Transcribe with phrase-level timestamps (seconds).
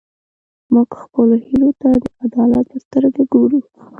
[0.73, 3.59] موږ خپلو هیلو ته د عدالت په سترګه ګورو.